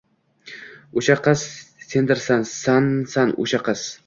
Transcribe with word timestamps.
O’sha 1.01 1.15
qiz 1.27 1.43
sendirsan, 1.91 2.49
sansan 2.55 3.37
o’sha 3.47 3.63
qiz! 3.71 3.87